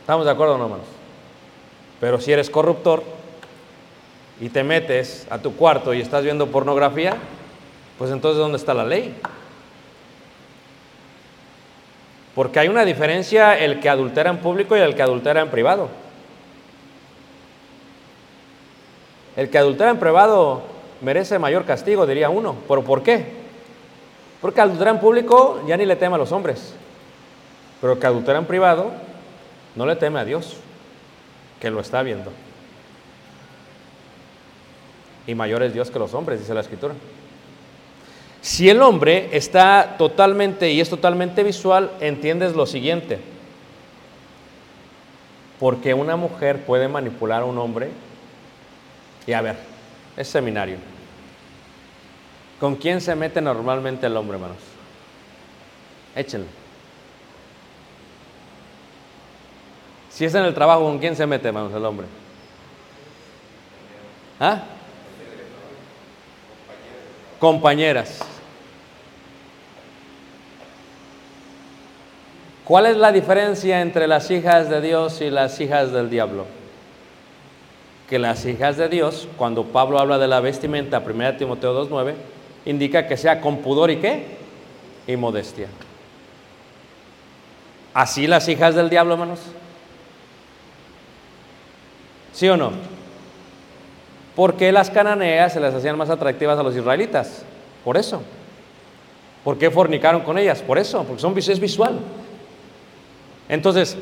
[0.00, 0.86] ¿Estamos de acuerdo no, hermanos?
[2.00, 3.02] Pero si eres corruptor
[4.40, 7.16] y te metes a tu cuarto y estás viendo pornografía,
[7.98, 9.14] pues entonces ¿dónde está la ley?
[12.34, 15.88] Porque hay una diferencia el que adultera en público y el que adultera en privado.
[19.36, 20.62] El que adultera en privado
[21.00, 22.56] merece mayor castigo, diría uno.
[22.66, 23.39] ¿Pero por qué?
[24.40, 26.74] Porque adultera en público ya ni le teme a los hombres.
[27.80, 28.90] Pero que adultera en privado
[29.74, 30.56] no le teme a Dios,
[31.60, 32.32] que lo está viendo.
[35.26, 36.94] Y mayor es Dios que los hombres, dice la escritura.
[38.40, 43.20] Si el hombre está totalmente y es totalmente visual, entiendes lo siguiente.
[45.58, 47.90] Porque una mujer puede manipular a un hombre.
[49.26, 49.56] Y a ver,
[50.16, 50.78] es seminario.
[52.60, 54.58] ¿Con quién se mete normalmente el hombre, hermanos?
[56.14, 56.46] Échenlo.
[60.10, 62.06] Si es en el trabajo, ¿con quién se mete, hermanos, el hombre?
[64.38, 64.62] ¿Ah?
[67.38, 68.20] Compañeras.
[72.64, 76.44] ¿Cuál es la diferencia entre las hijas de Dios y las hijas del diablo?
[78.08, 82.14] Que las hijas de Dios, cuando Pablo habla de la vestimenta, 1 Timoteo 2.9,
[82.64, 84.24] indica que sea con pudor y qué?
[85.06, 85.68] Y modestia.
[87.94, 89.40] ¿Así las hijas del diablo, hermanos?
[92.32, 92.72] ¿Sí o no?
[94.36, 97.44] ¿Por qué las cananeas se las hacían más atractivas a los israelitas?
[97.84, 98.22] Por eso.
[99.44, 100.62] ¿Por qué fornicaron con ellas?
[100.62, 101.98] Por eso, porque son, es visual.
[103.48, 103.96] Entonces,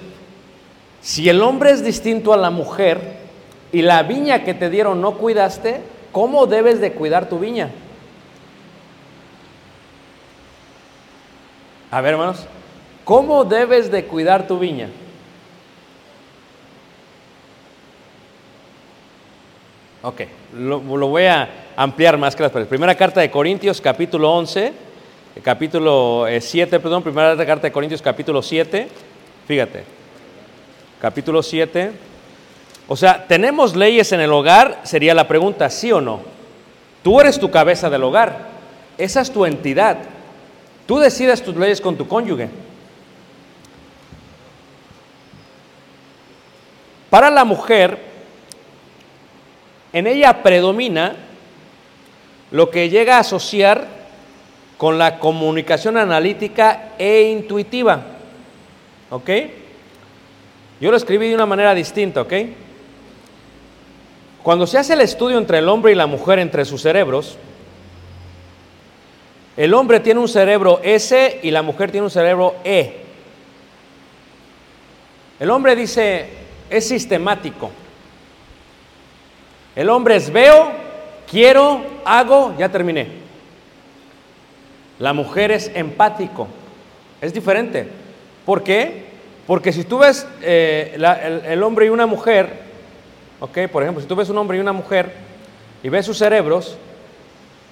[1.01, 3.01] si el hombre es distinto a la mujer
[3.73, 5.81] y la viña que te dieron no cuidaste,
[6.13, 7.71] ¿cómo debes de cuidar tu viña?
[11.91, 12.45] A ver, hermanos,
[13.05, 14.91] ¿cómo debes de cuidar tu viña?
[20.03, 20.21] Ok,
[20.55, 22.69] lo, voy a ampliar más que las palabras.
[22.69, 24.73] Primera carta de Corintios, capítulo 11,
[25.43, 28.87] capítulo 7, eh, perdón, primera carta de Corintios, capítulo 7,
[29.47, 29.85] fíjate,
[31.01, 31.93] capítulo 7.
[32.87, 34.81] O sea, ¿tenemos leyes en el hogar?
[34.85, 36.21] Sería la pregunta, ¿sí o no?
[37.03, 38.49] Tú eres tu cabeza del hogar,
[38.99, 39.97] esa es tu entidad.
[40.89, 42.49] Tú decides tus leyes con tu cónyuge.
[47.11, 47.99] Para la mujer,
[49.93, 51.15] en ella predomina
[52.51, 53.87] lo que llega a asociar
[54.79, 58.07] con la comunicación analítica e intuitiva.
[59.11, 59.29] ¿Ok?
[60.81, 62.33] Yo lo escribí de una manera distinta, ¿ok?
[64.43, 67.37] Cuando se hace el estudio entre el hombre y la mujer, entre sus cerebros,
[69.59, 73.01] el hombre tiene un cerebro S y la mujer tiene un cerebro E.
[75.41, 76.29] El hombre dice,
[76.71, 77.73] es sistemático.
[79.75, 80.71] El hombre es veo,
[81.29, 83.09] quiero, hago, ya terminé.
[85.01, 86.47] La mujer es empático,
[87.21, 87.89] es diferente.
[88.47, 89.07] ¿Por qué?
[89.45, 92.49] Porque si tú ves eh, el, el, hombre y una mujer,
[93.41, 95.13] ok, por ejemplo, si tú ves un hombre y una mujer
[95.83, 96.77] y ves sus cerebros,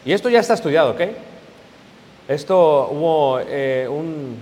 [0.04, 1.02] y esto ya está estudiado, ok.
[2.28, 4.36] Esto hubo eh, un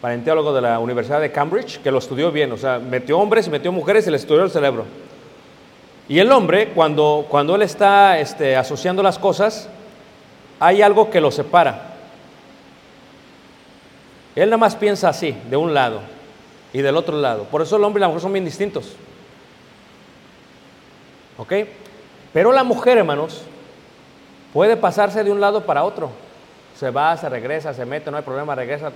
[0.00, 3.50] parenteólogo de la Universidad de Cambridge que lo estudió bien, o sea, metió hombres y
[3.50, 4.84] metió mujeres y le estudió el cerebro.
[6.08, 9.68] Y el hombre, cuando, cuando él está este, asociando las cosas,
[10.60, 11.94] hay algo que lo separa.
[14.36, 16.00] Él nada más piensa así, de un lado
[16.72, 17.44] y del otro lado.
[17.44, 18.94] Por eso el hombre y la mujer son bien distintos.
[21.38, 21.52] ¿Ok?
[22.32, 23.42] Pero la mujer, hermanos,
[24.52, 26.10] puede pasarse de un lado para otro.
[26.78, 28.90] Se va, se regresa, se mete, no hay problema, regresa.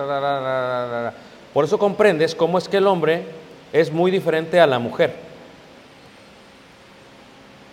[1.52, 3.24] Por eso comprendes cómo es que el hombre
[3.72, 5.14] es muy diferente a la mujer.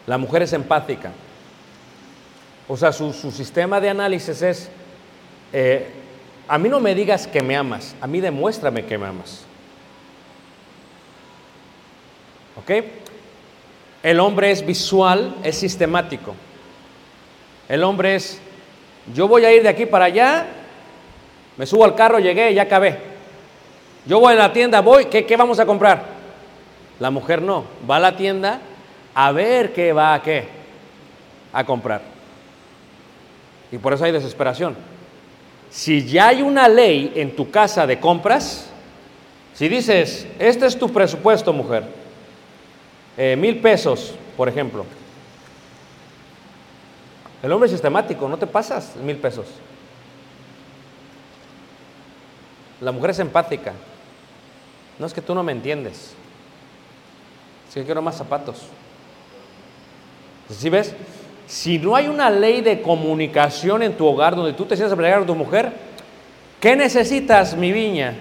[0.06, 1.12] La mujer es empática.
[2.68, 4.70] O sea, su, su sistema de análisis es,
[5.54, 5.88] eh,
[6.48, 9.44] a mí no me digas que me amas, a mí demuéstrame que me amas.
[12.56, 12.86] ¿Ok?
[14.04, 16.36] El hombre es visual, es sistemático.
[17.68, 18.40] El hombre es,
[19.14, 20.46] yo voy a ir de aquí para allá,
[21.58, 23.00] me subo al carro, llegué, ya acabé.
[24.06, 26.04] Yo voy a la tienda, voy, ¿qué, qué vamos a comprar?
[27.00, 28.62] La mujer no, va a la tienda
[29.14, 30.48] a ver qué va a qué,
[31.52, 32.02] a comprar.
[33.72, 34.76] Y por eso hay desesperación.
[35.70, 38.70] Si ya hay una ley en tu casa de compras,
[39.54, 41.84] si dices, este es tu presupuesto, mujer,
[43.18, 44.86] eh, mil pesos, por ejemplo,
[47.44, 49.46] el hombre es sistemático, no te pasas mil pesos.
[52.82, 53.74] La mujer es empática.
[55.00, 56.14] No es que tú no me entiendes.
[57.68, 58.64] Es que quiero más zapatos.
[60.50, 60.96] ¿Sí ves?
[61.48, 64.96] Si no hay una ley de comunicación en tu hogar donde tú te sientas a
[64.96, 65.72] pelear con tu mujer,
[66.60, 68.16] ¿qué necesitas, mi viña?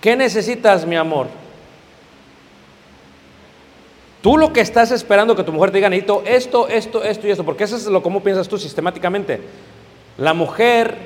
[0.00, 1.26] ¿Qué necesitas, mi amor?
[4.26, 7.30] Tú lo que estás esperando que tu mujer te diga, necesito esto, esto, esto y
[7.30, 9.40] esto, porque eso es lo como piensas tú sistemáticamente.
[10.18, 10.96] La mujer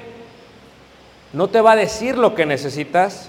[1.35, 3.29] no te va a decir lo que necesitas,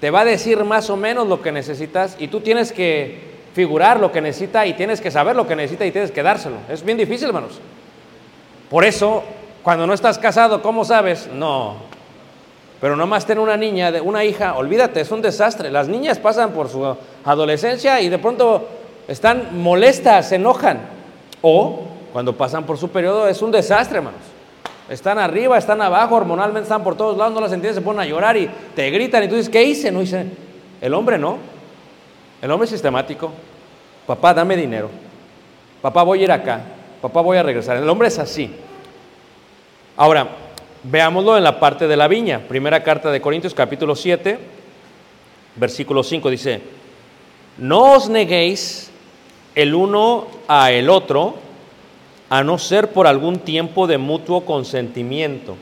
[0.00, 3.20] te va a decir más o menos lo que necesitas y tú tienes que
[3.52, 6.56] figurar lo que necesita y tienes que saber lo que necesita y tienes que dárselo.
[6.70, 7.60] Es bien difícil, hermanos.
[8.70, 9.22] Por eso,
[9.62, 11.28] cuando no estás casado, ¿cómo sabes?
[11.34, 11.76] No.
[12.80, 15.70] Pero nomás tener una niña, una hija, olvídate, es un desastre.
[15.70, 18.77] Las niñas pasan por su adolescencia y de pronto
[19.08, 20.80] están molestas, se enojan.
[21.40, 21.80] O
[22.12, 24.20] cuando pasan por su periodo es un desastre, hermanos.
[24.88, 28.06] Están arriba, están abajo, hormonalmente están por todos lados, no las entiendes, se ponen a
[28.06, 29.90] llorar y te gritan y tú dices, ¿qué hice?
[29.90, 30.26] No hice.
[30.80, 31.38] El hombre no.
[32.40, 33.32] El hombre es sistemático.
[34.06, 34.88] Papá, dame dinero.
[35.82, 36.60] Papá, voy a ir acá.
[37.02, 37.76] Papá, voy a regresar.
[37.76, 38.50] El hombre es así.
[39.96, 40.28] Ahora,
[40.82, 42.40] veámoslo en la parte de la viña.
[42.48, 44.38] Primera carta de Corintios, capítulo 7,
[45.56, 46.60] versículo 5 dice,
[47.58, 48.87] no os neguéis
[49.58, 51.34] el uno a el otro,
[52.30, 55.56] a no ser por algún tiempo de mutuo consentimiento.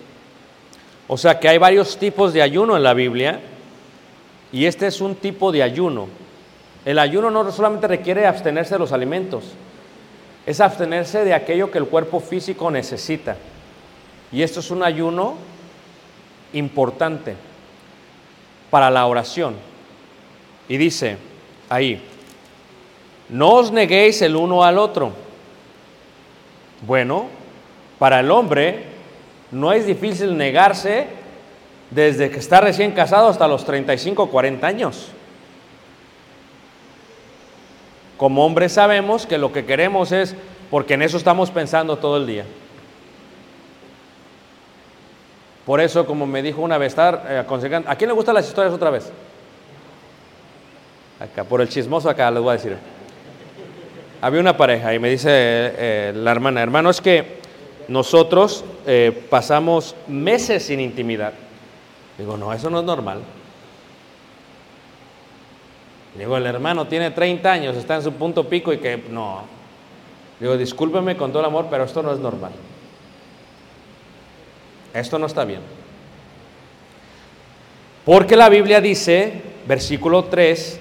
[1.09, 3.41] O sea que hay varios tipos de ayuno en la Biblia
[4.53, 6.09] y este es un tipo de ayuno.
[6.85, 9.45] El ayuno no solamente requiere abstenerse de los alimentos,
[10.45, 13.39] es abstenerse de aquello que el cuerpo físico necesita.
[14.31, 15.37] Y esto es un ayuno
[16.53, 17.35] importante
[18.69, 19.55] para la oración.
[20.69, 21.17] Y dice
[21.71, 22.03] ahí,
[23.29, 25.13] no os neguéis el uno al otro.
[26.87, 27.27] Bueno,
[27.99, 28.85] para el hombre
[29.51, 31.07] no es difícil negarse
[31.91, 35.09] desde que está recién casado hasta los 35 o 40 años.
[38.17, 40.35] Como hombres sabemos que lo que queremos es,
[40.71, 42.45] porque en eso estamos pensando todo el día.
[45.67, 47.45] Por eso, como me dijo una vez, estar eh,
[47.87, 49.13] ¿a quién le gustan las historias otra vez?
[51.19, 52.79] Acá, por el chismoso acá les voy a decir.
[54.21, 57.39] Había una pareja y me dice eh, la hermana, hermano, es que
[57.89, 61.33] nosotros eh, pasamos meses sin intimidad.
[62.19, 63.21] Digo, no, eso no es normal.
[66.17, 69.45] Digo, el hermano tiene 30 años, está en su punto pico y que no.
[70.41, 72.53] Digo, discúlpeme con todo el amor, pero esto no es normal.
[74.95, 75.61] Esto no está bien.
[78.05, 80.81] Porque la Biblia dice, versículo 3,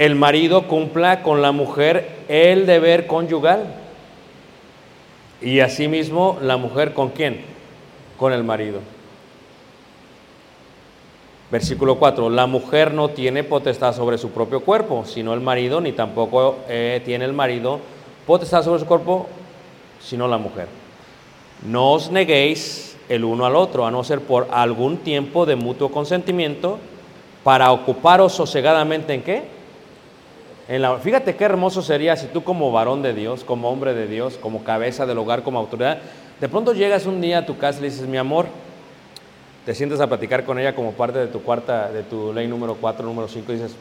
[0.00, 3.66] el marido cumpla con la mujer el deber conyugal.
[5.42, 7.42] Y asimismo la mujer con quién?
[8.16, 8.80] Con el marido.
[11.50, 15.92] Versículo 4, la mujer no tiene potestad sobre su propio cuerpo, sino el marido, ni
[15.92, 17.78] tampoco eh, tiene el marido
[18.26, 19.26] potestad sobre su cuerpo,
[20.00, 20.68] sino la mujer.
[21.66, 25.90] No os neguéis el uno al otro, a no ser por algún tiempo de mutuo
[25.90, 26.78] consentimiento,
[27.44, 29.59] para ocuparos sosegadamente en qué?
[30.70, 34.06] En la, fíjate qué hermoso sería si tú como varón de Dios, como hombre de
[34.06, 35.98] Dios, como cabeza del hogar, como autoridad,
[36.40, 38.46] de pronto llegas un día a tu casa y le dices, mi amor,
[39.66, 42.76] te sientes a platicar con ella como parte de tu cuarta, de tu ley número
[42.76, 43.74] 4, número 5, y dices,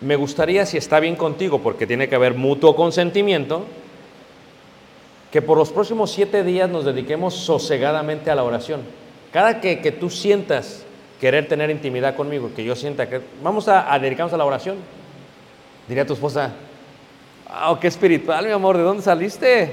[0.00, 3.66] me gustaría si está bien contigo, porque tiene que haber mutuo consentimiento,
[5.30, 8.80] que por los próximos siete días nos dediquemos sosegadamente a la oración.
[9.30, 10.86] Cada que, que tú sientas
[11.20, 14.78] querer tener intimidad conmigo, que yo sienta que vamos a, a dedicarnos a la oración.
[15.88, 16.52] Diría tu esposa,
[17.66, 19.72] oh, qué espiritual, mi amor, ¿de dónde saliste?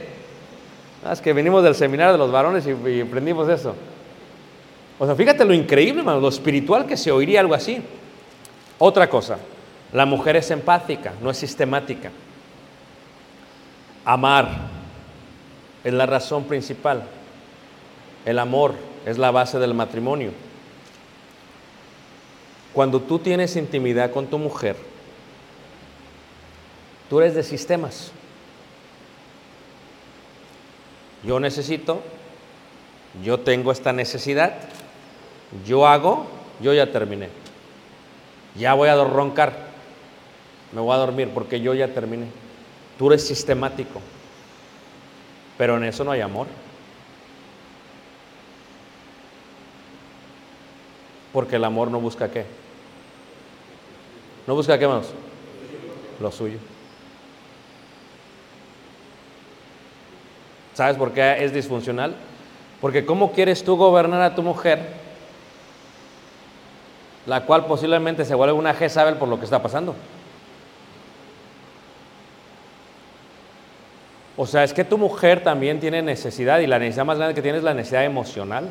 [1.05, 3.76] Ah, es que venimos del seminario de los varones y, y aprendimos eso.
[4.99, 7.82] O sea, fíjate lo increíble, hermano, lo espiritual que se oiría algo así.
[8.78, 9.38] Otra cosa,
[9.91, 12.11] la mujer es empática, no es sistemática.
[14.05, 14.49] Amar
[15.84, 17.03] es la razón principal.
[18.26, 20.32] El amor es la base del matrimonio.
[22.74, 24.76] Cuando tú tienes intimidad con tu mujer,
[27.14, 28.11] tú eres de sistemas.
[31.24, 32.01] Yo necesito,
[33.24, 34.55] yo tengo esta necesidad,
[35.64, 36.26] yo hago,
[36.59, 37.30] yo ya terminé.
[38.55, 39.53] Ya voy a roncar,
[40.72, 42.26] me voy a dormir porque yo ya terminé.
[42.97, 44.01] Tú eres sistemático,
[45.55, 46.47] pero en eso no hay amor.
[51.32, 52.47] Porque el amor no busca qué.
[54.47, 55.05] ¿No busca qué más?
[56.20, 56.72] Lo suyo.
[60.74, 62.15] ¿Sabes por qué es disfuncional?
[62.82, 64.80] Porque ¿cómo quieres tú gobernar a tu mujer?
[67.26, 69.95] La cual posiblemente se vuelve una Jezabel por lo que está pasando.
[74.36, 77.41] O sea, es que tu mujer también tiene necesidad y la necesidad más grande que
[77.41, 78.69] tiene es la necesidad emocional.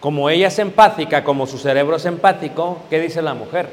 [0.00, 3.68] Como ella es empática, como su cerebro es empático, ¿qué dice la mujer?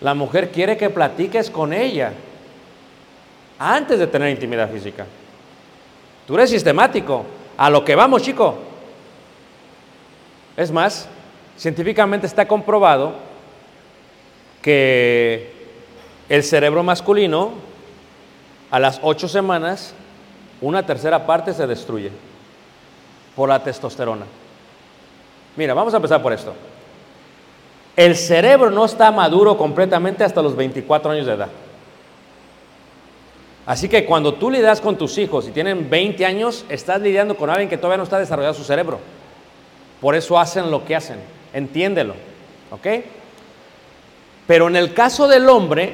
[0.00, 2.12] La mujer quiere que platiques con ella
[3.60, 5.06] antes de tener intimidad física.
[6.26, 7.26] Tú eres sistemático.
[7.58, 8.56] A lo que vamos, chico.
[10.56, 11.06] Es más,
[11.58, 13.12] científicamente está comprobado
[14.62, 15.52] que
[16.30, 17.52] el cerebro masculino,
[18.70, 19.94] a las ocho semanas,
[20.62, 22.10] una tercera parte se destruye
[23.36, 24.24] por la testosterona.
[25.56, 26.54] Mira, vamos a empezar por esto.
[27.94, 31.48] El cerebro no está maduro completamente hasta los 24 años de edad.
[33.70, 37.50] Así que cuando tú lidias con tus hijos y tienen 20 años, estás lidiando con
[37.50, 38.98] alguien que todavía no está desarrollado su cerebro.
[40.00, 41.20] Por eso hacen lo que hacen.
[41.52, 42.14] Entiéndelo.
[42.72, 43.04] ¿Ok?
[44.48, 45.92] Pero en el caso del hombre,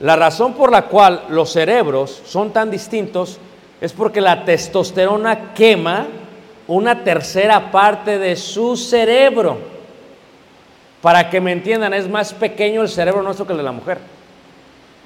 [0.00, 3.38] la razón por la cual los cerebros son tan distintos
[3.78, 6.06] es porque la testosterona quema
[6.68, 9.58] una tercera parte de su cerebro.
[11.02, 14.21] Para que me entiendan, es más pequeño el cerebro nuestro que el de la mujer.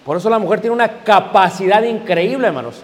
[0.07, 2.81] Por eso la mujer tiene una capacidad increíble, hermanos.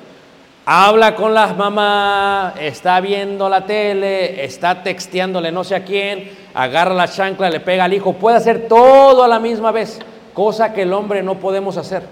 [0.66, 6.92] Habla con las mamás, está viendo la tele, está texteándole no sé a quién, agarra
[6.94, 10.00] la chancla, le pega al hijo, puede hacer todo a la misma vez,
[10.34, 12.02] cosa que el hombre no podemos hacer.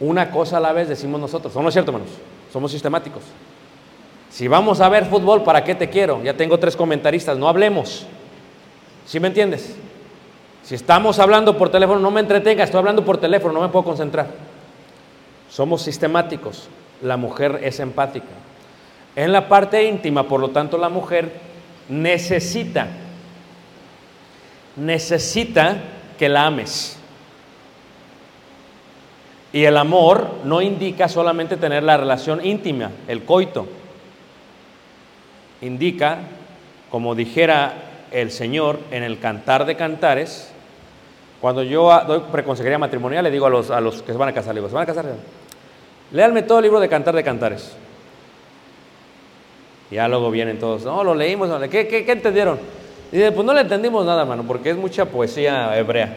[0.00, 2.12] Una cosa a la vez decimos nosotros, ¿no es cierto, hermanos?
[2.52, 3.22] Somos sistemáticos.
[4.28, 6.22] Si vamos a ver fútbol, ¿para qué te quiero?
[6.22, 8.06] Ya tengo tres comentaristas, no hablemos.
[9.06, 9.76] ¿Sí me entiendes?
[10.64, 13.84] Si estamos hablando por teléfono, no me entretenga, estoy hablando por teléfono, no me puedo
[13.84, 14.28] concentrar.
[15.50, 16.68] Somos sistemáticos,
[17.02, 18.32] la mujer es empática.
[19.14, 21.32] En la parte íntima, por lo tanto, la mujer
[21.90, 22.88] necesita,
[24.76, 25.76] necesita
[26.18, 26.98] que la ames.
[29.52, 33.68] Y el amor no indica solamente tener la relación íntima, el coito.
[35.60, 36.20] Indica,
[36.90, 37.74] como dijera
[38.10, 40.53] el Señor en el Cantar de Cantares,
[41.44, 44.32] cuando yo doy preconsejería matrimonial, le digo a los, a los que se van a
[44.32, 45.04] casar, le digo, ¿se van a casar?
[46.10, 47.76] Léanme todo el libro de Cantar de Cantares.
[49.90, 52.58] Y ya luego vienen todos, no, lo leímos, ¿qué, qué, qué entendieron?
[53.12, 56.16] Y dice, pues no le entendimos nada, mano, porque es mucha poesía hebrea.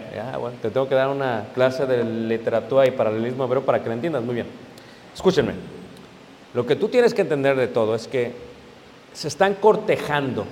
[0.61, 4.23] Te tengo que dar una clase de literatura y paralelismo hebreo para que lo entiendas
[4.23, 4.47] muy bien.
[5.13, 5.51] Escúchenme,
[6.53, 8.32] lo que tú tienes que entender de todo es que
[9.11, 10.45] se están cortejando.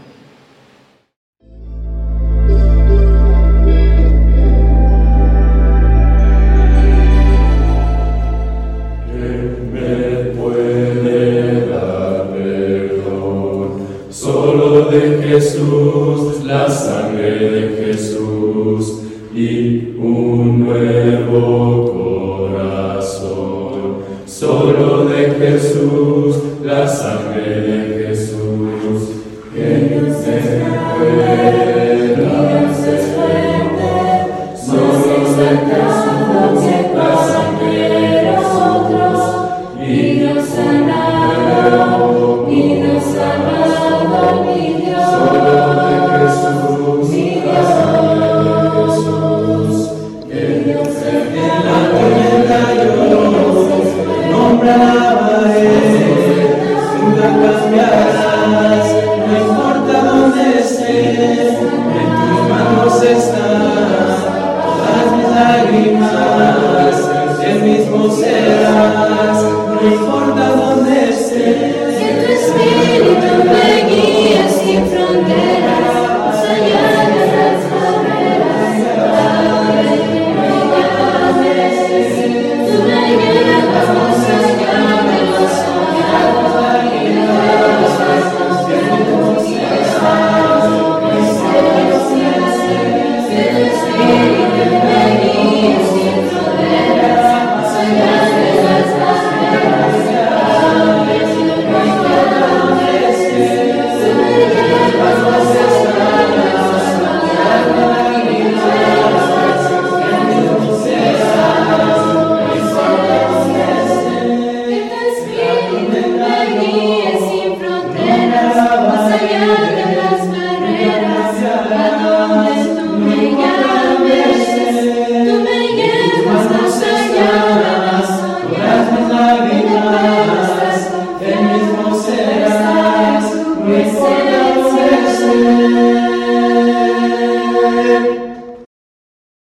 [54.65, 55.14] Yeah.